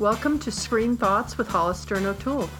[0.00, 2.50] Welcome to Screen Thoughts with Hollister and O'Toole.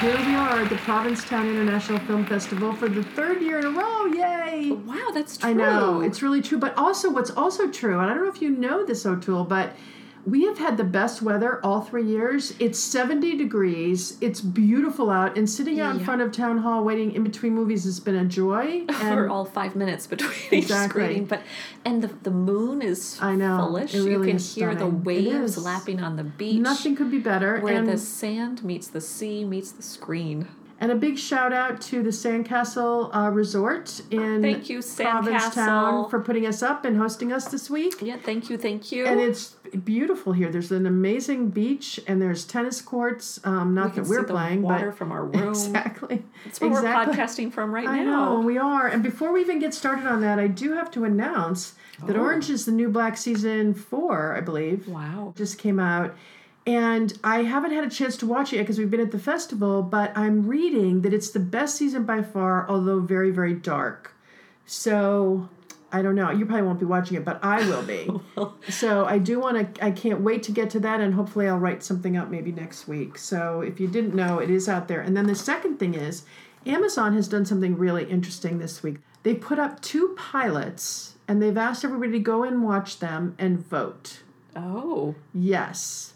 [0.00, 3.70] Here we are at the Provincetown International Film Festival for the third year in a
[3.70, 4.06] row.
[4.06, 4.70] Yay!
[4.70, 5.50] Oh, wow, that's true.
[5.50, 6.58] I know, it's really true.
[6.58, 9.72] But also, what's also true, and I don't know if you know this, O'Toole, but
[10.26, 12.52] we have had the best weather all three years.
[12.58, 14.18] It's 70 degrees.
[14.20, 15.38] It's beautiful out.
[15.38, 18.24] And sitting out in front of Town Hall waiting in between movies has been a
[18.24, 18.84] joy.
[18.92, 20.58] for all five minutes between Exactly.
[20.58, 21.24] each screening.
[21.26, 21.42] But
[21.84, 23.94] and the the moon is I know, fullish.
[23.94, 24.96] really you can hear the stunning.
[24.98, 26.60] It waves lapping on the beach.
[26.60, 27.60] nothing could be better.
[27.60, 30.48] where and, the sand meets the sea meets the screen.
[30.80, 36.10] And a big shout out to the Sandcastle uh, Resort in Thank you, Provincetown, Sandcastle.
[36.10, 37.94] for putting us up and hosting us this week.
[38.02, 39.06] Yeah, thank you, thank you.
[39.06, 40.50] And it's beautiful here.
[40.50, 43.40] There's an amazing beach and there's tennis courts.
[43.44, 45.48] Um, not we that we're playing, water but from our room.
[45.48, 46.22] exactly.
[46.44, 47.16] That's where exactly.
[47.16, 48.34] we're podcasting from right I now.
[48.34, 48.86] know we are.
[48.86, 51.74] And before we even get started on that, I do have to announce
[52.04, 52.20] that Oh.
[52.20, 54.86] Orange is the New Black season four, I believe.
[54.86, 55.32] Wow.
[55.36, 56.14] just came out.
[56.66, 59.18] And I haven't had a chance to watch it yet because we've been at the
[59.18, 64.14] festival, but I'm reading that it's the best season by far, although very, very dark.
[64.64, 65.48] So
[65.92, 66.30] I don't know.
[66.30, 68.10] You probably won't be watching it, but I will be.
[68.68, 71.58] so I do want to, I can't wait to get to that, and hopefully I'll
[71.58, 73.16] write something up maybe next week.
[73.16, 75.00] So if you didn't know, it is out there.
[75.00, 76.24] And then the second thing is
[76.66, 78.96] Amazon has done something really interesting this week.
[79.22, 83.64] They put up two pilots and they've asked everybody to go and watch them and
[83.64, 84.22] vote.
[84.54, 85.14] Oh.
[85.32, 86.14] Yes.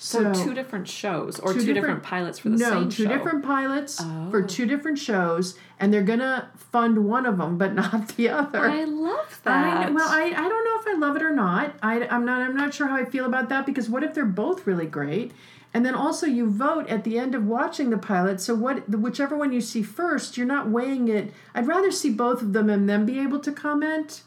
[0.00, 2.74] So, two different shows or two two, different, different- pilots for the same show?
[2.74, 3.08] no, same two show.
[3.08, 4.46] different pilots for Oh.
[4.46, 8.60] two different shows, and they're gonna fund one of them, but not the other.
[8.60, 9.88] I love that.
[9.90, 11.74] know- well, I, I don't know if I love it or not.
[11.82, 14.24] I, I'm not I'm not sure how I feel about that because what if they're
[14.24, 15.32] both really great?
[15.74, 18.40] And then also you vote at the end of watching the pilot.
[18.40, 21.32] So what whichever one you see first, you're not weighing it.
[21.54, 24.22] I'd rather see both of them and then be able to comment.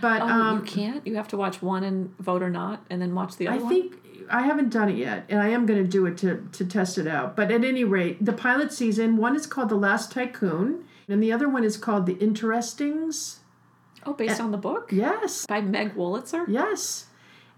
[0.00, 1.06] But oh, um, you can't.
[1.06, 3.62] You have to watch one and vote or not, and then watch the other I
[3.62, 3.72] one.
[3.72, 3.96] think
[4.30, 6.96] I haven't done it yet, and I am going to do it to to test
[6.98, 7.36] it out.
[7.36, 11.32] But at any rate, the pilot season one is called The Last Tycoon, and the
[11.32, 13.38] other one is called The Interestings.
[14.04, 16.44] Oh, based on the book Yes, by Meg Wolitzer.
[16.48, 17.06] yes.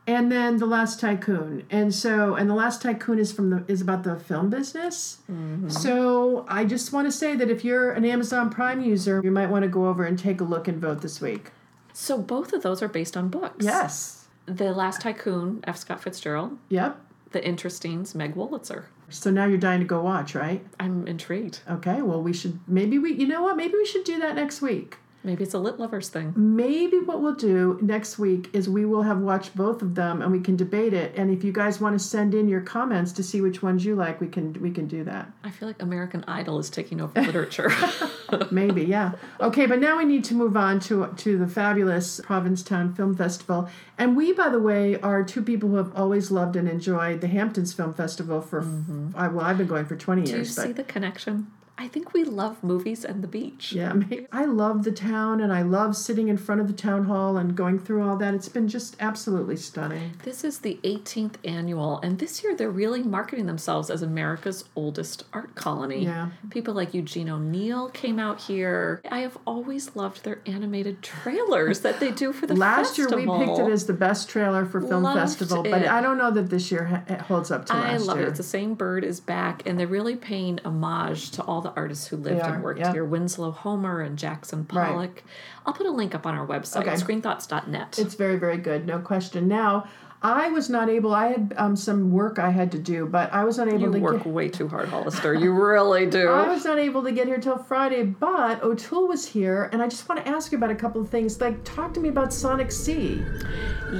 [0.06, 3.80] And then The Last Tycoon, and so and The Last Tycoon is from the is
[3.80, 5.20] about the film business.
[5.68, 9.48] So I just want to say that if you're an Amazon Prime user, you might
[9.48, 11.52] want to go over and take a look and vote this week.
[11.94, 13.64] So both of those are based on books.
[13.64, 14.26] Yes.
[14.46, 15.78] The Last Tycoon, F.
[15.78, 16.58] Scott Fitzgerald.
[16.68, 17.00] Yep.
[17.30, 18.84] The Interestings, Meg Wolitzer.
[19.08, 20.64] So now you're dying to go watch, right?
[20.80, 21.60] I'm intrigued.
[21.70, 23.56] Okay, well, we should maybe we, you know what?
[23.56, 24.98] Maybe we should do that next week.
[25.24, 26.34] Maybe it's a lit lovers thing.
[26.36, 30.30] Maybe what we'll do next week is we will have watched both of them and
[30.30, 31.14] we can debate it.
[31.16, 33.94] And if you guys want to send in your comments to see which ones you
[33.96, 35.32] like, we can we can do that.
[35.42, 37.72] I feel like American Idol is taking over literature.
[38.50, 39.12] Maybe, yeah.
[39.40, 43.70] Okay, but now we need to move on to to the fabulous Provincetown Film Festival.
[43.96, 47.28] And we, by the way, are two people who have always loved and enjoyed the
[47.28, 49.10] Hamptons Film Festival for mm-hmm.
[49.16, 50.54] I, well, I've been going for twenty Do you years.
[50.54, 51.50] see but the connection?
[51.76, 53.72] I think we love movies and the beach.
[53.72, 54.28] Yeah, maybe.
[54.30, 57.56] I love the town and I love sitting in front of the town hall and
[57.56, 58.32] going through all that.
[58.32, 60.12] It's been just absolutely stunning.
[60.22, 65.24] This is the 18th annual, and this year they're really marketing themselves as America's oldest
[65.32, 66.04] art colony.
[66.04, 66.30] Yeah.
[66.50, 69.00] People like Eugene O'Neill came out here.
[69.10, 73.18] I have always loved their animated trailers that they do for the Last festival.
[73.18, 75.84] year we picked it as the best trailer for film Loved festival, but.
[75.84, 77.78] I don't know that this year it holds up to us.
[77.78, 78.28] I last love it.
[78.28, 82.06] It's the same bird is back, and they're really paying homage to all the artists
[82.06, 84.88] who lived are, and worked here Winslow Homer and Jackson Right.
[84.92, 85.22] Pollock.
[85.66, 86.92] I'll put a link up on our website, Okay.
[86.94, 87.98] screenthoughts.net.
[87.98, 89.48] It's very, very good, no question.
[89.48, 89.88] Now,
[90.22, 91.12] I was not able.
[91.12, 93.98] I had um, some work I had to do, but I was unable you to
[93.98, 94.32] work get.
[94.32, 95.34] way too hard, Hollister.
[95.34, 96.30] You really do.
[96.30, 99.88] I was not able to get here till Friday, but O'Toole was here, and I
[99.88, 101.38] just want to ask you about a couple of things.
[101.42, 103.22] Like, talk to me about Sonic Sea.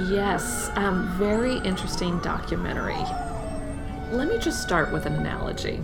[0.09, 2.97] Yes, um, very interesting documentary.
[4.11, 5.79] Let me just start with an analogy.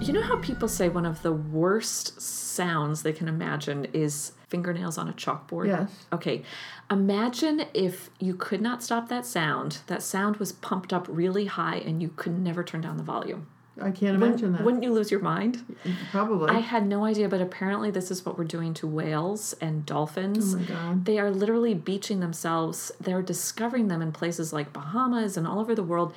[0.00, 4.98] You know how people say one of the worst sounds they can imagine is fingernails
[4.98, 5.66] on a chalkboard?
[5.66, 6.06] Yes.
[6.12, 6.42] Okay,
[6.90, 11.76] imagine if you could not stop that sound, that sound was pumped up really high
[11.78, 13.48] and you could never turn down the volume.
[13.80, 14.62] I can't imagine that.
[14.64, 15.76] Wouldn't you lose your mind?
[16.10, 16.50] Probably.
[16.50, 20.54] I had no idea, but apparently this is what we're doing to whales and dolphins.
[20.54, 21.04] Oh my God.
[21.04, 22.90] They are literally beaching themselves.
[23.00, 26.14] They're discovering them in places like Bahamas and all over the world,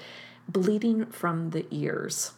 [0.48, 2.32] bleeding from the ears.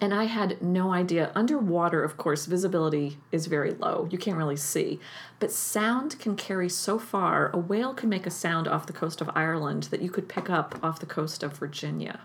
[0.00, 1.30] And I had no idea.
[1.34, 4.08] Underwater, of course, visibility is very low.
[4.10, 4.98] You can't really see.
[5.38, 7.50] But sound can carry so far.
[7.52, 10.50] A whale can make a sound off the coast of Ireland that you could pick
[10.50, 12.20] up off the coast of Virginia.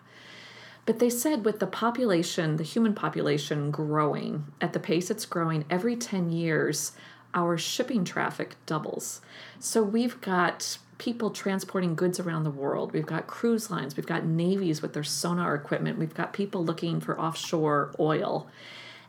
[0.85, 5.65] But they said with the population, the human population growing at the pace it's growing,
[5.69, 6.93] every 10 years,
[7.33, 9.21] our shipping traffic doubles.
[9.59, 12.91] So we've got people transporting goods around the world.
[12.91, 16.99] We've got cruise lines, we've got navies with their sonar equipment, we've got people looking
[16.99, 18.47] for offshore oil.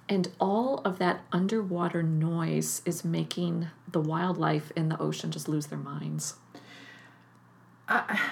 [0.09, 5.67] And all of that underwater noise is making the wildlife in the ocean just lose
[5.67, 6.35] their minds.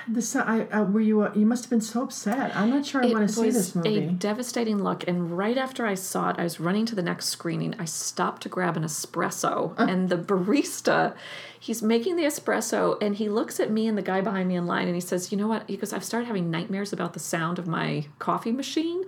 [0.06, 2.54] This I uh, were you uh, you must have been so upset.
[2.56, 3.98] I'm not sure I want to see this movie.
[3.98, 5.06] a devastating look.
[5.08, 7.74] And right after I saw it, I was running to the next screening.
[7.78, 11.14] I stopped to grab an espresso, and the barista,
[11.58, 14.66] he's making the espresso, and he looks at me and the guy behind me in
[14.66, 17.20] line, and he says, "You know what?" He goes, "I've started having nightmares about the
[17.20, 19.04] sound of my coffee machine."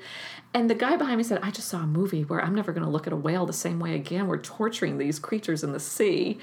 [0.52, 2.84] And the guy behind me said, "I just saw a movie where I'm never going
[2.84, 4.26] to look at a whale the same way again.
[4.26, 6.38] We're torturing these creatures in the sea."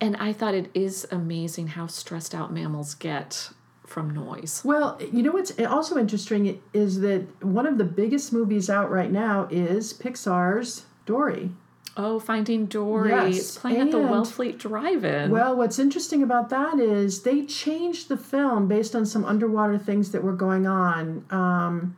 [0.00, 3.50] And I thought it is amazing how stressed out mammals get
[3.86, 4.62] from noise.
[4.64, 9.10] Well, you know what's also interesting is that one of the biggest movies out right
[9.10, 11.50] now is Pixar's Dory.
[11.96, 13.10] Oh, Finding Dory.
[13.10, 15.30] Yes, It's playing at the and- Wellfleet Drive-In.
[15.30, 20.12] Well, what's interesting about that is they changed the film based on some underwater things
[20.12, 21.24] that were going on.
[21.30, 21.96] Um,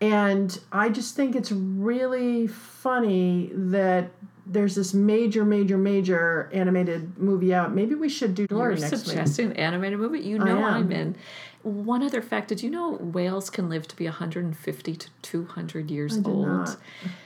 [0.00, 4.10] and I just think it's really funny that
[4.46, 7.74] there's this major, major, major animated movie out.
[7.74, 9.04] Maybe we should do Dory You're next week.
[9.06, 10.20] suggesting an animated movie.
[10.20, 10.62] You know.
[10.62, 11.16] I'm in.
[11.64, 16.18] One other fact: Did you know whales can live to be 150 to 200 years
[16.24, 16.46] old?
[16.46, 16.76] not.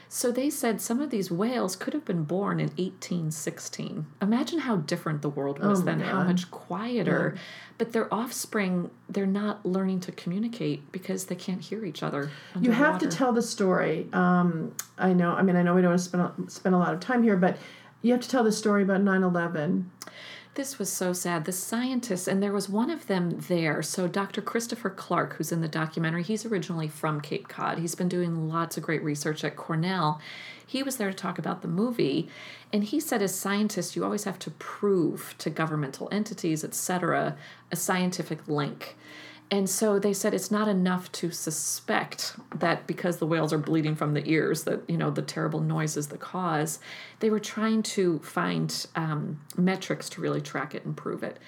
[0.08, 4.06] So they said some of these whales could have been born in 1816.
[4.22, 7.36] Imagine how different the world was Oh then, how much quieter.
[7.76, 12.30] But their offspring, they're not learning to communicate because they can't hear each other.
[12.58, 14.08] You have to tell the story.
[14.12, 15.32] Um, I know.
[15.32, 17.36] I mean, I know we don't want to spend spend a lot of time here,
[17.36, 17.58] but
[18.00, 19.84] you have to tell the story about 9/11.
[20.58, 21.44] This was so sad.
[21.44, 23.80] The scientists, and there was one of them there.
[23.80, 24.42] So, Dr.
[24.42, 27.78] Christopher Clark, who's in the documentary, he's originally from Cape Cod.
[27.78, 30.20] He's been doing lots of great research at Cornell.
[30.66, 32.28] He was there to talk about the movie,
[32.72, 37.36] and he said, as scientists, you always have to prove to governmental entities, etc.,
[37.70, 38.96] a scientific link.
[39.50, 43.94] And so they said it's not enough to suspect that because the whales are bleeding
[43.94, 46.80] from the ears, that you know the terrible noise is the cause.
[47.20, 51.38] They were trying to find um, metrics to really track it and prove it.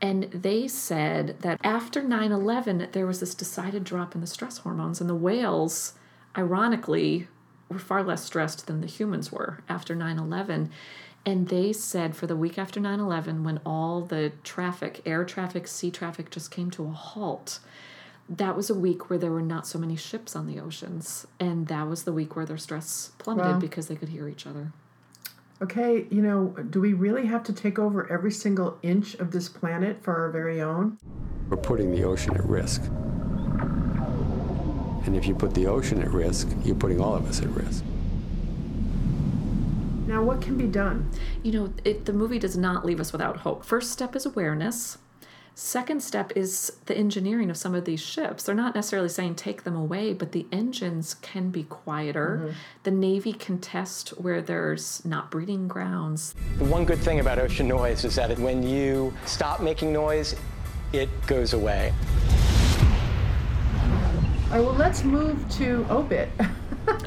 [0.00, 4.58] And they said that after 9 11, there was this decided drop in the stress
[4.58, 5.94] hormones, and the whales,
[6.36, 7.28] ironically,
[7.68, 10.70] were far less stressed than the humans were after 9 11.
[11.28, 15.68] And they said for the week after 9 11, when all the traffic, air traffic,
[15.68, 17.58] sea traffic, just came to a halt,
[18.30, 21.26] that was a week where there were not so many ships on the oceans.
[21.38, 23.58] And that was the week where their stress plummeted Wow.
[23.58, 24.72] because they could hear each other.
[25.60, 29.50] Okay, you know, do we really have to take over every single inch of this
[29.50, 30.96] planet for our very own?
[31.50, 32.80] We're putting the ocean at risk.
[35.04, 37.84] And if you put the ocean at risk, you're putting all of us at risk.
[40.08, 41.10] Now, what can be done?
[41.42, 43.62] You know, it, the movie does not leave us without hope.
[43.62, 44.96] First step is awareness.
[45.54, 48.44] Second step is the engineering of some of these ships.
[48.44, 52.40] They're not necessarily saying take them away, but the engines can be quieter.
[52.40, 52.58] Mm-hmm.
[52.84, 56.34] The Navy can test where there's not breeding grounds.
[56.56, 60.34] The one good thing about ocean noise is that when you stop making noise,
[60.94, 61.92] it goes away.
[63.76, 66.30] All right, well, let's move to Obit.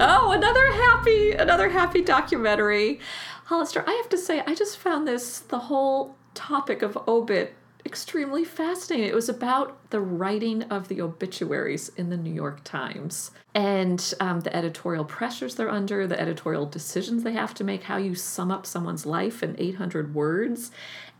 [0.03, 2.99] Oh, another happy, another happy documentary.
[3.45, 7.53] Hollister, I have to say, I just found this the whole topic of obit
[7.85, 9.07] extremely fascinating.
[9.07, 14.39] It was about the writing of the obituaries in the New York Times and um,
[14.39, 18.49] the editorial pressures they're under, the editorial decisions they have to make, how you sum
[18.49, 20.71] up someone's life in 800 words.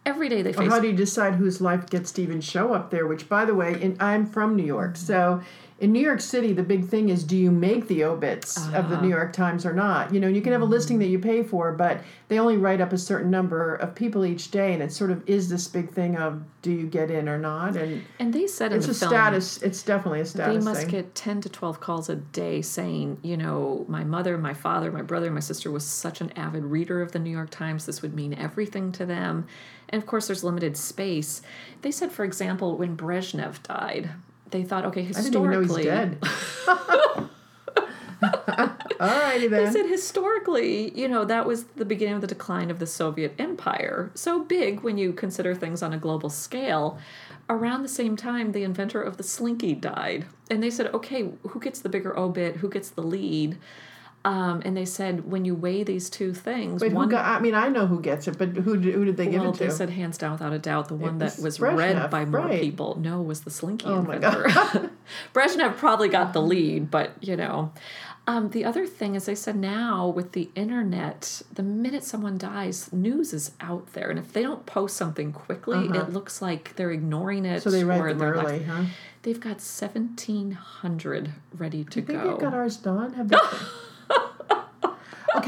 [0.06, 2.90] Every day they face How do you decide whose life gets to even show up
[2.90, 3.06] there?
[3.06, 5.42] Which, by the way, in, I'm from New York, so
[5.82, 8.98] in New York City, the big thing is do you make the obits of the
[8.98, 9.02] ah.
[9.02, 10.14] New York Times or not?
[10.14, 10.74] You know, you can have a mm-hmm.
[10.74, 14.24] listing that you pay for, but they only write up a certain number of people
[14.24, 17.28] each day, and it sort of is this big thing of do you get in
[17.28, 17.76] or not?
[17.76, 19.64] And and they said in it's the a film, status.
[19.64, 20.64] It's definitely a status.
[20.64, 20.92] they must thing.
[20.92, 25.02] get 10 to 12 calls a day saying you know my mother my father my
[25.02, 28.14] brother my sister was such an avid reader of the new york times this would
[28.14, 29.48] mean everything to them
[29.90, 31.42] and of course there's limited space
[31.82, 34.12] they said for example when brezhnev died
[34.52, 35.90] they thought okay historically.
[35.90, 37.30] I didn't even know he's dead.
[38.22, 39.74] Alrighty They then.
[39.74, 44.12] said historically, you know, that was the beginning of the decline of the Soviet Empire.
[44.14, 47.00] So big when you consider things on a global scale.
[47.50, 50.26] Around the same time, the inventor of the slinky died.
[50.50, 52.58] And they said, okay, who gets the bigger obit?
[52.58, 53.58] Who gets the lead?
[54.24, 57.26] Um, and they said, when you weigh these two things, Wait, one who got?
[57.26, 59.50] I mean, I know who gets it, but who did, who did they give well,
[59.50, 59.64] it to?
[59.64, 62.62] they said hands down, without a doubt, the one that was read by more right.
[62.62, 62.98] people.
[63.00, 64.48] No, was the Slinky Oh my inventor.
[65.34, 67.72] Brezhnev probably got the lead, but you know,
[68.28, 72.94] Um, the other thing, as I said, now with the internet, the minute someone dies,
[72.94, 76.92] news is out there, and if they don't post something quickly, it looks like they're
[76.92, 77.50] ignoring it.
[77.50, 77.60] Uh-huh.
[77.62, 78.84] So they write or them early, like- huh?
[79.24, 82.30] They've got seventeen hundred ready to think go.
[82.30, 83.14] they've got ours done.
[83.14, 83.38] Have they?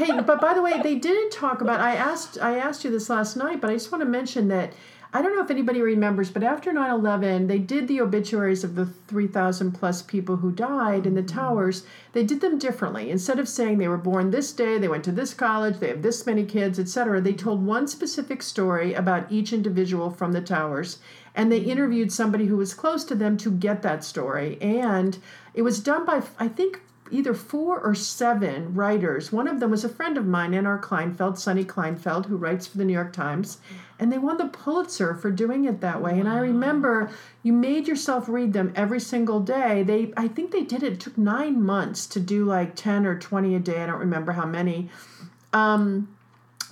[0.00, 1.80] Okay, but by the way, they didn't talk about.
[1.80, 2.38] I asked.
[2.40, 4.72] I asked you this last night, but I just want to mention that.
[5.16, 8.74] I don't know if anybody remembers, but after 9 11, they did the obituaries of
[8.74, 11.38] the 3,000 plus people who died in the mm-hmm.
[11.38, 11.84] towers.
[12.14, 13.12] They did them differently.
[13.12, 16.02] Instead of saying they were born this day, they went to this college, they have
[16.02, 20.98] this many kids, etc., they told one specific story about each individual from the towers.
[21.32, 24.60] And they interviewed somebody who was close to them to get that story.
[24.60, 25.16] And
[25.54, 26.80] it was done by, I think,
[27.10, 29.30] either four or seven writers.
[29.32, 30.78] One of them was a friend of mine, N.R.
[30.78, 33.58] Kleinfeld, Sonny Kleinfeld, who writes for the New York Times.
[33.98, 36.18] And they won the Pulitzer for doing it that way.
[36.18, 37.10] And I remember
[37.42, 39.82] you made yourself read them every single day.
[39.82, 43.18] They I think they did it, it took nine months to do like 10 or
[43.18, 43.82] 20 a day.
[43.82, 44.90] I don't remember how many.
[45.52, 46.08] Um,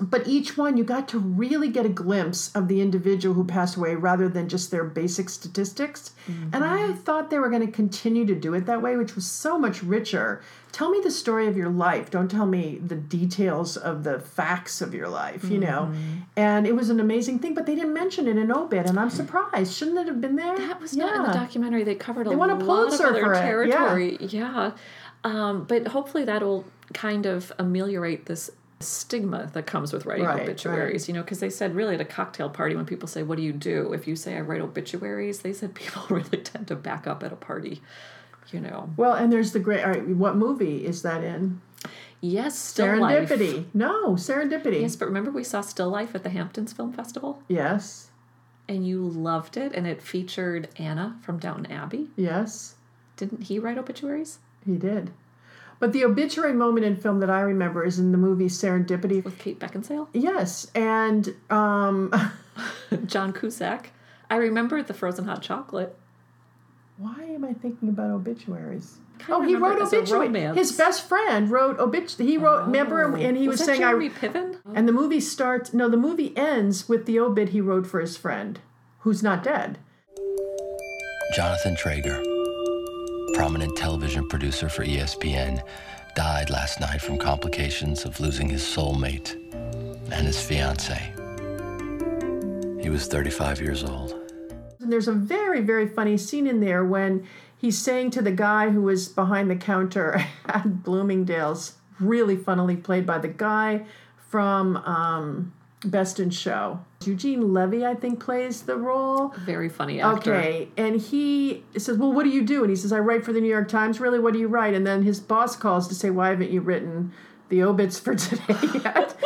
[0.00, 3.76] but each one you got to really get a glimpse of the individual who passed
[3.76, 6.12] away rather than just their basic statistics.
[6.52, 9.26] And i thought they were going to continue to do it that way which was
[9.26, 10.42] so much richer.
[10.70, 12.10] Tell me the story of your life.
[12.10, 15.92] Don't tell me the details of the facts of your life you know?
[16.36, 19.10] And it was an amazing thing but they didn't mention it in obit and i'm
[19.10, 19.74] surprised.
[19.74, 20.56] Shouldn't it have been there?
[20.56, 21.84] That was not in the documentary.
[21.84, 23.76] They covered a a lot Pulitzer of other it, yeah.
[23.76, 24.16] territory.
[24.20, 24.72] Yeah.
[25.24, 28.50] Um, but hopefully that'll kind of ameliorate this
[28.82, 32.04] stigma that comes with writing Right, obituaries, you know, because they said really at a
[32.04, 33.92] cocktail party when people say, What do you do?
[33.92, 37.32] If you say I write obituaries, they said people really tend to back up at
[37.32, 37.80] a party,
[38.50, 38.90] you know.
[38.96, 41.60] well and there's the great all right what movie is that in
[42.20, 43.28] Yes, still life.
[43.28, 47.42] serendipity no serendipity Yes, but remember we saw Still Life at the Hamptons Film Festival?
[47.48, 48.10] yes
[48.68, 52.10] And you loved it, and it featured Anna from Downton Abbey.
[52.16, 52.76] yes
[53.16, 54.38] Didn't he write obituaries?
[54.64, 55.10] He did.
[55.82, 59.24] But the obituary moment in film that I remember is in the movie Serendipity.
[59.24, 60.06] With Kate Beckinsale?
[60.12, 62.14] Yes, and um,
[63.06, 63.90] John Cusack.
[64.30, 65.96] I remember the frozen hot chocolate.
[66.98, 68.98] why am I thinking about obituaries?
[69.18, 70.54] Kinda Oh, he wrote it as a obituary.
[70.54, 72.12] His best friend wrote obit.
[72.12, 72.66] He wrote.
[72.66, 74.58] remember, and he was, that saying, Jeremy "I." Piven?
[74.76, 75.74] And the movie starts.
[75.74, 78.60] No, the movie ends with the obit he wrote for his friend,
[79.00, 79.78] who's not dead.
[81.34, 82.22] Jonathan Trager,
[83.42, 85.60] prominent television producer for ESPN,
[86.14, 89.34] died last night from complications of losing his soulmate
[90.12, 90.94] and his fiancee.
[92.80, 94.14] He was 35 years old.
[94.78, 97.26] And there's a very, very funny scene in there when
[97.58, 103.06] he's saying to the guy who was behind the counter at Bloomingdale's, really funnily played
[103.06, 103.84] by the guy
[104.30, 105.52] from um,
[105.84, 106.80] Best in Show.
[107.04, 109.34] Eugene Levy, I think, plays the role.
[109.44, 110.34] Very funny actor.
[110.34, 113.32] Okay, and he says, "Well, what do you do?" And he says, "I write for
[113.32, 114.74] the New York Times." Really, what do you write?
[114.74, 117.12] And then his boss calls to say, "Why haven't you written
[117.48, 119.16] the obits for today yet?"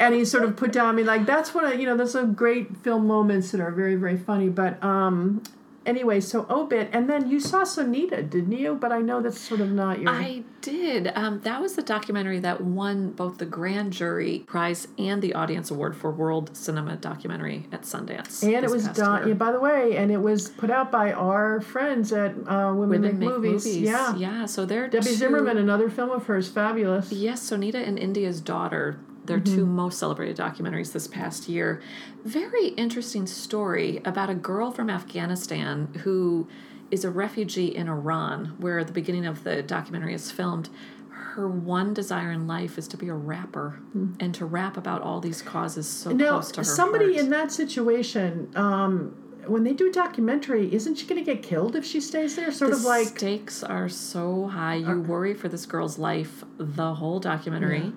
[0.00, 0.86] and he sort of put down.
[0.86, 1.96] I mean, like that's what I, you know.
[1.96, 4.48] There's some great film moments that are very, very funny.
[4.48, 5.42] But um,
[5.88, 8.74] anyway, so obit, and then you saw Sonita, didn't you?
[8.74, 10.10] But I know that's sort of not your.
[10.10, 11.10] I did.
[11.14, 15.70] Um, that was the documentary that won both the grand jury prize and the audience
[15.70, 18.42] award for World Cinema Documentary at Sundance.
[18.42, 19.26] and it was done.
[19.26, 22.78] Yeah, by the way, and it was put out by our friends at uh, Women,
[22.88, 23.64] Women Make, make movies.
[23.66, 23.76] movies.
[23.82, 24.14] Yeah.
[24.16, 24.46] yeah.
[24.46, 27.10] So they're Debbie two- Zimmerman, another film of hers, fabulous.
[27.10, 28.98] Yes, Sonita and India's Daughter.
[29.28, 31.80] They're two most celebrated documentaries this past year.
[32.24, 36.48] Very interesting story about a girl from Afghanistan who
[36.90, 40.70] is a refugee in Iran, where the beginning of the documentary is filmed.
[41.10, 43.78] Her one desire in life is to be a rapper
[44.18, 47.16] and to rap about all these causes so Now, close to her somebody heart.
[47.18, 49.14] in that situation, um,
[49.46, 52.50] when they do a documentary, isn't she going to get killed if she stays there?
[52.50, 54.76] Sort the of like, stakes are so high.
[54.76, 57.92] You worry for this girl's life the whole documentary,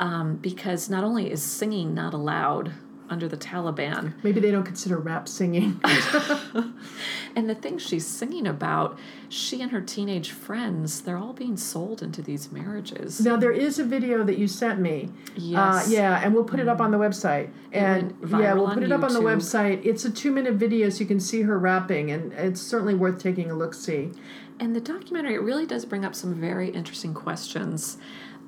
[0.00, 2.72] um, because not only is singing not allowed
[3.10, 5.80] under the Taliban, maybe they don't consider rap singing.
[7.36, 12.02] and the things she's singing about, she and her teenage friends, they're all being sold
[12.02, 13.20] into these marriages.
[13.20, 15.08] now, there is a video that you sent me.
[15.36, 15.88] Yes.
[15.88, 17.50] Uh, yeah, and we'll put it up on the website.
[17.72, 19.84] And yeah, we'll put it up on the website.
[19.84, 23.18] It's a two minute video so you can see her rapping, and it's certainly worth
[23.18, 24.10] taking a look see.
[24.60, 27.96] And the documentary it really does bring up some very interesting questions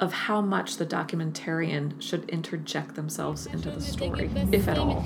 [0.00, 5.04] of how much the documentarian should interject themselves into the story, if at all.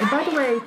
[0.00, 0.60] And by the way,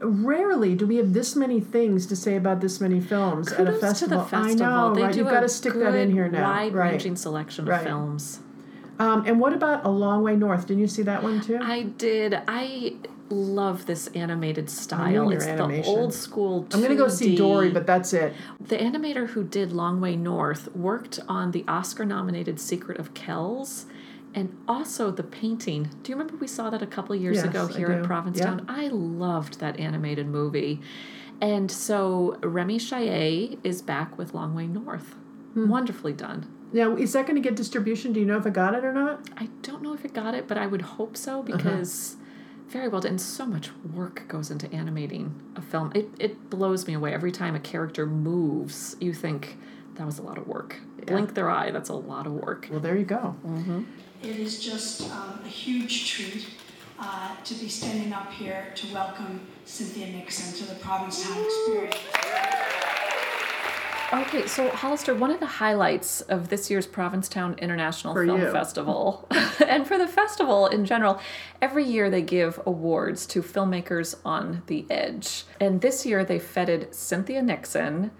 [0.00, 3.72] rarely do we have this many things to say about this many films at a
[3.72, 4.18] festival.
[4.18, 4.66] To the festival.
[4.66, 5.12] I know, they right?
[5.12, 6.50] do You've got to stick that in here now.
[6.50, 7.18] Wide-ranging right.
[7.18, 7.78] selection Right.
[7.80, 8.40] of films.
[8.98, 10.66] Um, and what about A Long Way North?
[10.66, 11.58] Didn't you see that one too?
[11.62, 12.36] I did.
[12.48, 12.96] I
[13.30, 15.30] love this animated style.
[15.30, 16.66] It's the old school.
[16.72, 18.34] I'm gonna go see Dory, but that's it.
[18.60, 23.86] The animator who did Long Way North worked on the Oscar nominated Secret of Kells
[24.34, 25.90] and also the painting.
[26.02, 28.04] Do you remember we saw that a couple years Yes, ago here in.
[28.04, 28.64] Provincetown?
[28.68, 28.74] Yeah.
[28.74, 30.80] I loved that animated movie.
[31.40, 35.14] And so Rémi Chayé is back with Long Way North.
[35.54, 35.68] Hmm.
[35.68, 36.46] Wonderfully done.
[36.72, 38.12] Now, is that going to get distribution?
[38.12, 39.20] Do you know if it got it or not?
[39.38, 41.56] I don't know if it got it, but I would hope so Uh-huh.
[42.68, 43.10] Because very well done.
[43.10, 45.92] And so much work goes into animating a film.
[45.94, 47.14] It, it blows me away.
[47.14, 49.56] Every time a character moves, you think
[49.94, 50.76] that was a lot of work.
[51.06, 52.68] Blink their eye, that's a lot of work.
[52.70, 53.34] Well, there you go.
[54.22, 56.46] It is just um, a huge treat
[56.98, 62.47] uh, to be standing up here to welcome Cynthia Nixon to the Provincetown Experience.
[64.10, 68.50] Okay, so Hollister, one of the highlights of this year's Provincetown International For Film you.
[68.50, 69.28] Festival,
[69.66, 71.20] and for the festival in general,
[71.60, 75.44] every year they give awards to filmmakers on the edge.
[75.60, 78.10] And this year they feted Cynthia Nixon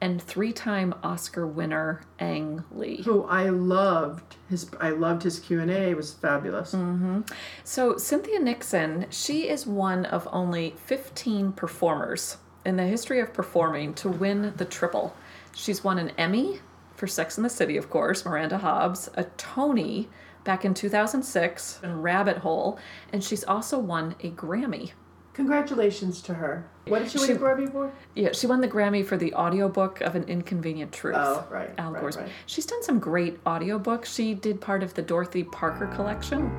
[0.00, 3.02] and three-time Oscar winner Ang Lee.
[3.04, 4.68] Who I loved his.
[4.80, 5.90] I loved his Q and A.
[5.90, 6.74] It was fabulous.
[6.74, 7.20] Mm-hmm.
[7.62, 13.94] So, Cynthia Nixon, she is one of only 15 performers in the history of performing
[13.94, 15.14] to win the triple.
[15.58, 16.60] She's won an Emmy
[16.94, 20.08] for Sex in the City, of course, Miranda Hobbs, a Tony
[20.44, 22.78] back in 2006 in Rabbit Hole,
[23.12, 24.92] and she's also won a Grammy.
[25.32, 26.66] Congratulations to her.
[26.88, 27.90] What did she win She- a Grammy for?
[28.14, 31.16] Yeah, she won the Grammy for the audiobook of An Inconvenient Truth.
[31.18, 32.16] Oh, right, Al right, Gore's.
[32.16, 32.28] right.
[32.46, 34.06] She's done some great audiobooks.
[34.14, 36.50] She did part of the Dorothy Parker collection.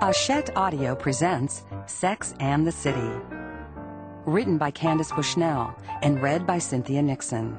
[0.00, 3.10] Hachette Audio presents Sex and the City.
[4.28, 7.56] Written by Candace Bushnell and read by Cynthia Nixon.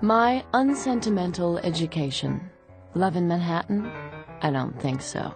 [0.00, 2.50] My unsentimental education.
[2.94, 3.88] Love in Manhattan?
[4.42, 5.32] I don't think so.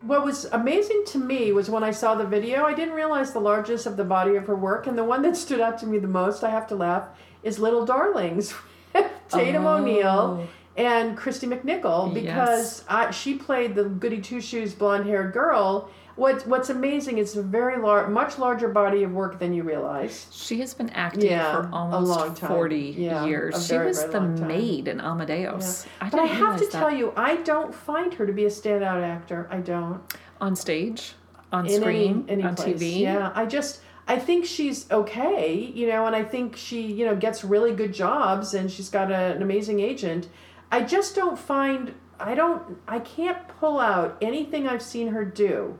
[0.00, 3.38] What was amazing to me was when I saw the video, I didn't realize the
[3.38, 6.00] largest of the body of her work, and the one that stood out to me
[6.00, 7.06] the most, I have to laugh,
[7.44, 8.52] is Little Darlings,
[9.28, 9.76] Tatum oh.
[9.76, 15.88] O'Neill and Kristy McNichol, because I, she played the goody two shoes blonde haired girl.
[16.16, 20.26] What What's amazing is a very large, much larger body of work than you realize.
[20.32, 22.40] She has been acting Yeah, for almost.
[22.40, 23.66] 40 Yeah, years.
[23.66, 25.86] She was very the maid in Amadeus.
[26.00, 26.72] I but I have to that.
[26.72, 29.48] tell you, I don't find her to be a standout actor.
[29.50, 30.00] I don't.
[30.40, 31.14] On stage,
[31.52, 32.80] on in screen, any, any on place.
[32.80, 33.00] TV.
[33.00, 37.14] Yeah, I just I think she's okay, you know, and I think she you know
[37.14, 40.28] gets really good jobs, and she's got a, an amazing agent.
[40.72, 45.78] I just don't find I don't I can't pull out anything I've seen her do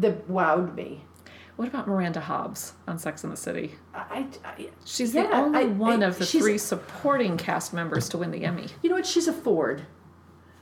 [0.00, 1.04] that wowed me.
[1.56, 3.74] What about Miranda Hobbs on Sex and the City?
[3.94, 8.18] I, I She's the only I- one I- of the three supporting cast members to
[8.18, 8.66] win the Emmy.
[8.82, 9.82] you know what she's a Ford.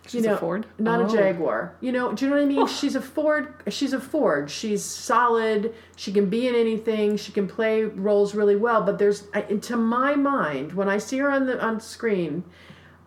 [0.06, 0.66] She's you know, a Ford?
[0.78, 1.04] not Oh.
[1.04, 1.74] a Jaguar.
[1.80, 2.66] You know, do you know what I mean?
[2.66, 3.52] She's a Ford.
[3.68, 4.50] She's a Ford.
[4.50, 5.74] She's solid.
[5.96, 7.16] She can be in anything.
[7.18, 8.82] She can play roles really well.
[8.82, 12.42] But there's, I, to my mind, when I see her on the on screen,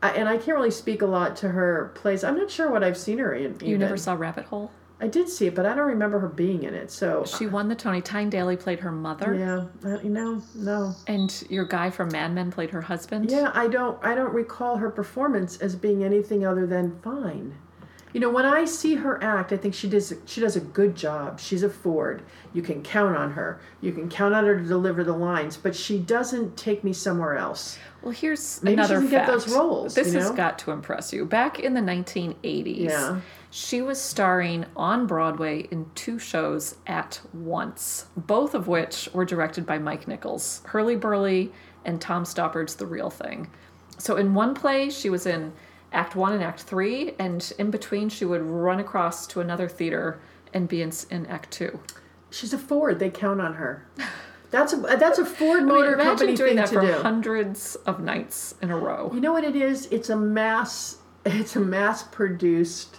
[0.03, 2.23] I, and I can't really speak a lot to her plays.
[2.23, 3.57] I'm not sure what I've seen her in.
[3.63, 4.71] You never saw Rabbit Hole?
[5.01, 6.91] I did see it, but I don't remember her being in it.
[6.91, 8.01] So She won the Tony.
[8.01, 10.95] Tyne Daly played her mother, yeah, uh, you know, no.
[11.07, 13.31] and your guy from Mad Men played her husband.
[13.31, 17.55] Yeah, I don't I don't recall her performance as being anything other than fine.
[18.13, 20.95] You know, when I see her act, I think she does she does a good
[20.95, 21.39] job.
[21.39, 22.21] She's a Ford.
[22.53, 23.59] You can count on her.
[23.79, 27.37] You can count on her to deliver the lines, but she doesn't take me somewhere
[27.37, 27.77] else.
[28.01, 29.27] Well, here's Maybe she another doesn't fact.
[29.27, 31.23] get those roles, This you has got to impress you.
[31.25, 33.21] Back in the 1980s, Yeah.
[33.51, 39.65] she was starring on Broadway in two shows at once, both of which were directed
[39.65, 41.51] by Mike Nichols, Hurlyburly
[41.85, 43.49] and Tom Stoppard's The Real Thing.
[43.99, 45.53] So in one play, she was in
[45.91, 50.19] Act One and Act Three, and in between, she would run across to another theater
[50.53, 51.79] and be in, in Act Two.
[52.29, 52.99] She's a Ford.
[52.99, 53.87] They count on her.
[54.51, 56.93] That's a that's a Ford motor I mean, Company doing thing that to for do.
[56.93, 59.09] hundreds of nights in a row.
[59.13, 59.87] You know what it is?
[59.91, 60.97] It's a mass.
[61.25, 62.97] It's a mass produced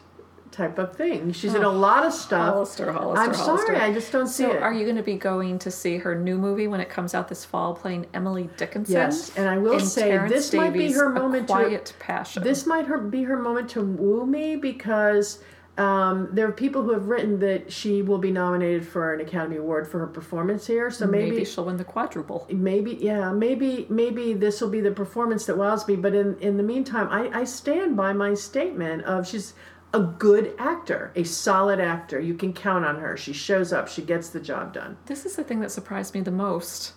[0.53, 1.33] type of thing.
[1.33, 2.55] She's in a lot of stuff.
[2.55, 3.67] Hollister, Hollister, I'm Hollister.
[3.67, 4.62] sorry, I just don't see So, it.
[4.62, 7.29] are you going to be going to see her new movie when it comes out
[7.29, 8.95] this fall, playing Emily Dickinson?
[8.95, 12.43] Yes, and I will say Terrence this might be her moment to- Quiet Passion.
[12.45, 15.43] This might her, be her moment to woo me because
[15.79, 19.57] um, there are people who have written that she will be nominated for an Academy
[19.57, 20.91] Award for her performance here.
[20.91, 22.47] So maybe, maybe, she'll win the quadruple.
[22.51, 25.97] maybe, yeah, maybe, maybe this will be the performance that wows me.
[25.97, 29.55] But in in the meantime, I, I stand by my statement of she's
[29.94, 32.18] a good actor, a solid actor.
[32.18, 33.16] You can count on her.
[33.16, 33.88] She shows up.
[33.88, 34.96] She gets the job done.
[35.07, 36.92] This is the thing that surprised me the most.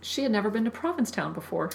[0.00, 1.70] She had never been to Provincetown before.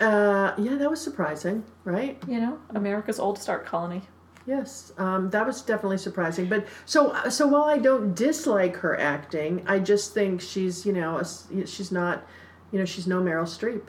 [0.00, 2.20] Uh, yeah, that was surprising, right?
[2.26, 4.02] You know, America's oldest art colony.
[4.46, 6.48] Yes, um, that was definitely surprising.
[6.48, 11.18] But so so while I don't dislike her acting, I just think she's you know
[11.18, 12.26] a she's not,
[12.72, 13.82] you know she's no Meryl Streep.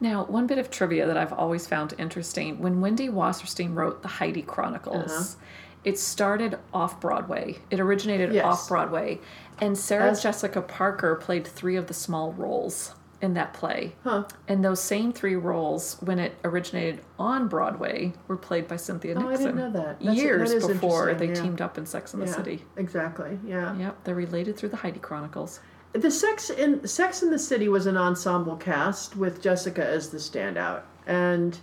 [0.00, 4.08] Now, one bit of trivia that I've always found interesting when Wendy Wasserstein wrote the
[4.08, 5.44] Heidi Chronicles, Uh-huh.
[5.84, 7.58] it started off Broadway.
[7.70, 8.44] It originated Yes.
[8.44, 9.20] off Broadway.
[9.60, 13.94] And Sarah As- Jessica Parker played three of the small roles in that play.
[14.04, 14.24] Huh.
[14.46, 19.30] And those same three roles, when it originated on Broadway, were played by Cynthia Nixon.
[19.30, 19.98] Oh, I didn't know that.
[20.00, 21.34] That's- Years that before they yeah.
[21.34, 22.66] teamed up in Sex and the City.
[22.76, 23.38] exactly.
[23.46, 23.74] Yeah.
[23.74, 25.60] Yep, they're related through the Heidi Chronicles.
[25.96, 30.18] The Sex in Sex in the City was an ensemble cast with Jessica as the
[30.18, 31.58] standout, and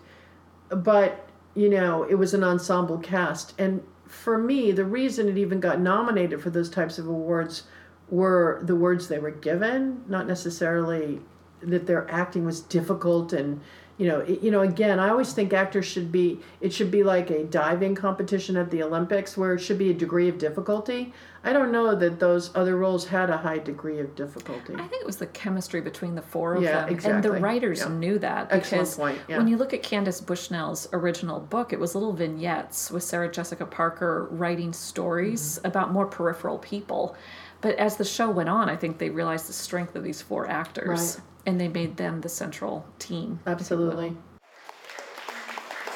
[0.70, 5.60] but you know it was an ensemble cast, and for me the reason it even
[5.60, 7.64] got nominated for those types of awards
[8.10, 11.22] were the words they were given, not necessarily
[11.62, 13.62] that their acting was difficult and
[13.98, 17.04] you know it, you know again i always think actors should be it should be
[17.04, 21.14] like a diving competition at the olympics where it should be a degree of difficulty
[21.44, 25.02] i don't know that those other roles had a high degree of difficulty I think
[25.02, 27.00] it was the chemistry between the four of Yeah, them.
[27.06, 27.90] And the writers Yeah.
[27.90, 29.38] knew that Excellent because point, yeah.
[29.38, 33.66] when you look at Candace Bushnell's original book, it was little vignettes with Sarah Jessica
[33.66, 35.68] Parker writing stories Mm-hmm.
[35.68, 37.16] about more peripheral people.
[37.62, 40.48] But as the show went on, I think they realized the strength of these four
[40.50, 41.22] actors Right.
[41.48, 43.40] and they made them the central team.
[43.48, 44.16] absolutely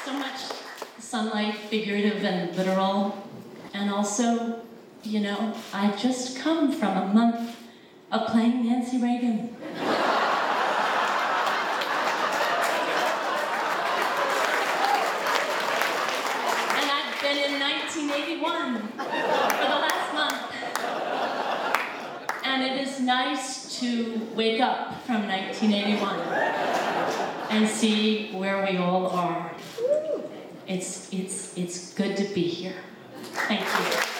[0.04, 0.40] so much
[0.98, 3.16] sunlight, figurative and literal.
[3.74, 4.60] And also,
[5.04, 7.56] you know, I just come from a month
[8.10, 9.56] of playing Nancy Reagan.
[16.74, 19.04] And I've been in 1981 for
[19.66, 20.40] the last month.
[22.44, 26.18] And it is nice to wake up from 1981
[27.50, 29.52] and see where we all are.
[30.66, 32.76] It's it's it's good to be here.
[33.46, 34.17] Thank you.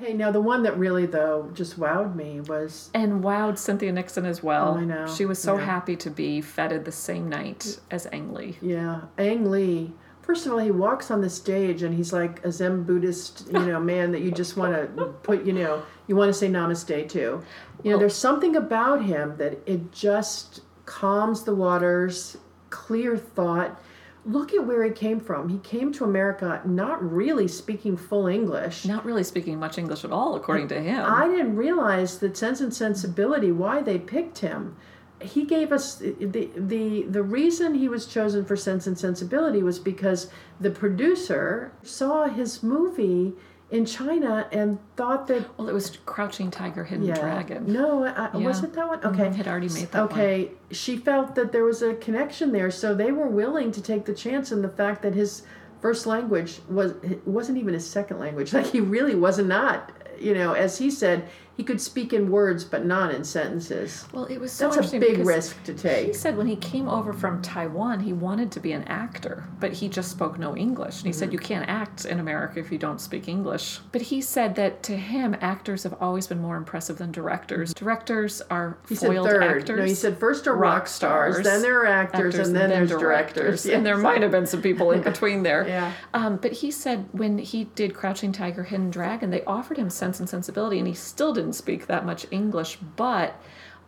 [0.00, 4.24] Okay now the one that really though just wowed me was And wowed Cynthia Nixon
[4.24, 4.74] as well.
[4.76, 5.06] Oh, I know.
[5.06, 5.64] She was so Yeah.
[5.64, 8.56] happy to be feted the same night as Ang Lee.
[8.60, 9.92] Yeah, Ang Lee.
[10.22, 13.58] First of all, he walks on the stage and he's like a Zen Buddhist, you
[13.58, 17.08] know, man that you just want to put, you know, you want to say namaste
[17.08, 17.42] to.
[17.82, 17.98] You know, oh.
[17.98, 22.36] there's something about him that it just calms the waters,
[22.68, 23.80] clear thought.
[24.26, 25.48] Look at where he came from.
[25.48, 28.84] He came to America not really speaking full English.
[28.84, 31.04] Not really speaking much English at all, according to him.
[31.06, 34.76] I didn't realize that Sense and Sensibility why they picked him.
[35.20, 39.78] He gave us the the the reason he was chosen for Sense and Sensibility was
[39.78, 43.34] because the producer saw his movie
[43.70, 47.72] in China and thought that well, it was Crouching Tiger, Hidden yeah Dragon.
[47.72, 48.66] no I, was Yeah.
[48.66, 50.12] it that one okay Mhm, had already made that one.
[50.20, 54.04] okay she felt that there was a connection there so they were willing to take
[54.06, 55.42] the chance in the fact that his
[55.80, 60.52] first language was wasn't even his second language like he really was not you know
[60.52, 61.28] as he said
[61.60, 64.98] he could speak in words but not in sentences Well, it was so that's a
[64.98, 66.06] big risk to take.
[66.06, 69.70] He said when he came over from Taiwan, he wanted to be an actor, but
[69.74, 70.96] he just spoke no English.
[71.00, 71.18] And he Mm-hmm.
[71.18, 73.80] said, You can't act in America if you don't speak English.
[73.92, 77.74] But he said that to him, actors have always been more impressive than directors.
[77.74, 79.78] Directors are he said foiled third actors.
[79.78, 83.66] no he said first are rock stars, then there are actors, and then, there's directors,
[83.66, 85.68] And there might have been some people in between there.
[85.68, 85.92] Yeah.
[86.14, 90.20] Um, but he said when he did Crouching Tiger, Hidden Dragon, they offered him Sense
[90.20, 92.76] and Sensibility, and he still didn't speak that much English.
[92.96, 93.40] But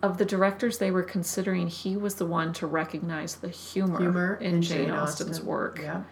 [0.02, 4.34] of the directors they were considering, he was the one to recognize the humor, humor
[4.40, 5.46] in Jane, Austen's Austen.
[5.46, 5.78] work.
[5.82, 6.02] yeah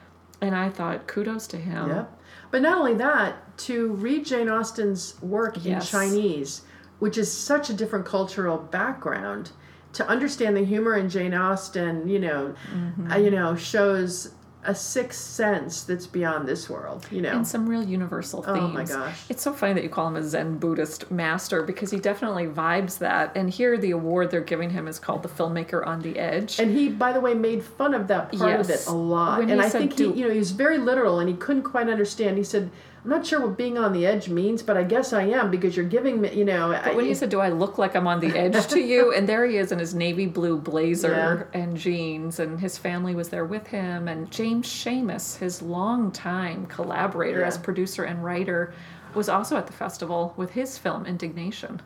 [0.40, 1.88] And I thought, kudos to him.
[1.88, 2.20] Yep.
[2.52, 6.62] But not only that, to read Jane Austen's work in Chinese,
[6.98, 9.50] which is such a different cultural background,
[9.92, 13.10] to understand the humor in Jane Austen, you know, Mm-hmm.
[13.10, 17.06] uh, you know, shows a sixth sense that's beyond this world.
[17.10, 18.58] You know, And some real universal themes.
[18.60, 19.18] Oh my gosh.
[19.30, 22.98] It's so funny that you call him a Zen Buddhist master because he definitely vibes
[22.98, 23.32] that.
[23.34, 26.58] And here, the award they're giving him is called the Filmmaker on the Edge.
[26.58, 29.38] and he, by the way, made fun of that part of it a lot.
[29.38, 31.62] When and I think do- he, you know, he was very literal, and he couldn't
[31.62, 32.36] quite understand.
[32.36, 32.70] He said,
[33.02, 35.76] "I'm not sure what being on the edge means, but I guess I am because
[35.76, 38.20] you're giving me, you know." But when he said, "Do I look like I'm on
[38.20, 42.38] the edge to you?" and there he is in his navy blue blazer and jeans,
[42.40, 48.04] and his family was there with him, and James Schamus, his longtime collaborator as producer
[48.04, 48.72] and writer,
[49.14, 51.80] was also at the festival with his film Indignation.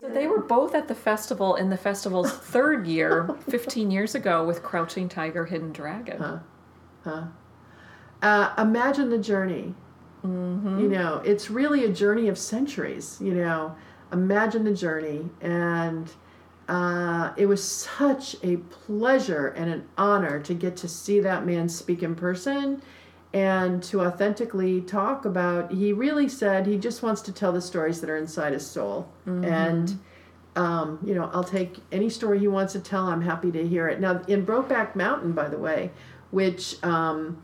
[0.00, 4.44] So they were both at the festival in the festival's third year, 15 years ago,
[4.46, 6.40] with Crouching Tiger, Hidden Dragon.
[8.22, 9.74] uh, imagine the journey.
[10.24, 10.80] Mm-hmm.
[10.80, 13.18] You know, it's really a journey of centuries.
[13.20, 13.74] You know,
[14.12, 16.10] imagine the journey, and
[16.68, 21.68] uh, it was such a pleasure and an honor to get to see that man
[21.68, 22.80] speak in person
[23.32, 28.00] and to authentically talk about he really said he just wants to tell the stories
[28.00, 29.08] that are inside his soul
[29.44, 29.98] and
[30.56, 33.88] um, you know i'll take any story he wants to tell i'm happy to hear
[33.88, 35.90] it now in brokeback mountain by the way
[36.30, 37.40] which um,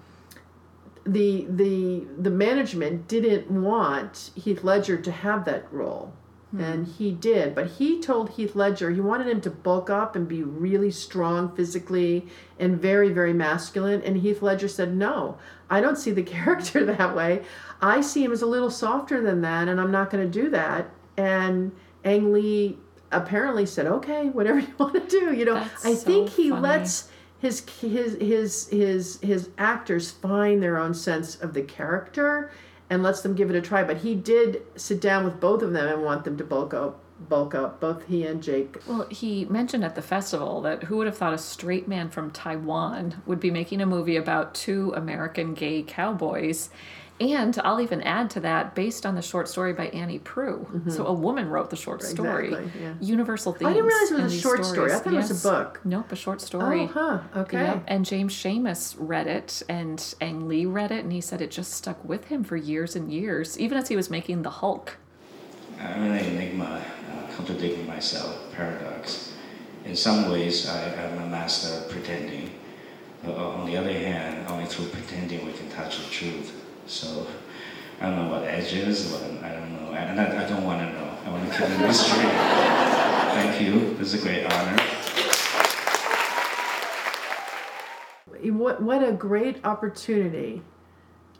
[1.06, 6.12] the the the management didn't want heath ledger to have that role.
[6.50, 6.60] Hmm.
[6.60, 10.28] And he did but he told heath ledger he wanted him to bulk up and
[10.28, 12.26] be really strong physically
[12.58, 14.02] and very very masculine.
[14.02, 15.38] And heath ledger said no
[15.70, 17.42] i don't see the character that way.
[17.80, 20.50] I see him as a little softer than that and i'm not going to do
[20.50, 20.90] that.
[21.16, 21.72] And
[22.04, 22.78] ang lee
[23.12, 25.54] apparently said okay whatever you want to do you know.
[25.54, 26.62] That's i think so he funny.
[26.62, 27.08] lets
[27.46, 32.50] his his his his his actors find their own sense of the character
[32.90, 35.72] and lets them give it a try but he did sit down with both of
[35.72, 39.46] them and want them to bulk up bulk up both he and jake Well, he
[39.46, 43.40] mentioned at the festival that who would have thought a straight man from Taiwan would
[43.40, 46.68] be making a movie about two American gay cowboys.
[47.18, 50.92] And I'll even add to that, based on the short story by Annie Proulx.
[50.92, 52.50] So a woman wrote the short story.
[52.50, 52.54] Mm-hmm.
[52.66, 52.94] Exactly, yeah.
[53.00, 53.70] Universal themes.
[53.70, 54.92] I didn't realize it was a these short story.
[54.92, 55.02] I stories.
[55.02, 55.80] thought it was a book.
[55.84, 56.82] Nope, a short story.
[56.82, 57.84] oh huh okay Yep.
[57.86, 61.72] And James Schamus read it, and Ang Lee read it, and he said it just
[61.72, 64.98] stuck with him for years and years, even as he was making The Hulk.
[65.80, 69.32] I'm an enigma, uh, contradicting myself, paradox.
[69.86, 72.50] In some ways, I am a master of pretending.
[73.22, 76.52] But on the other hand, only through pretending we can touch the truth.
[76.86, 77.26] So
[78.00, 80.80] I don't know what edge is, what I don't know, and I, I don't want
[80.80, 81.18] to know.
[81.24, 82.22] I want to keep the mystery.
[82.22, 83.94] Thank you.
[83.94, 84.76] This is a great honor.
[88.52, 90.62] what what a great opportunity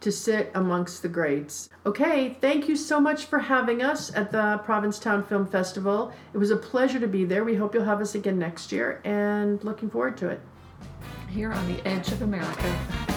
[0.00, 1.70] to sit amongst the greats.
[1.86, 6.12] Okay, thank you so much for having us at the Provincetown Film Festival.
[6.34, 7.44] It was a pleasure to be there.
[7.44, 10.40] We hope you'll have us again next year and looking forward to it.
[11.30, 13.15] Here on the Edge of America.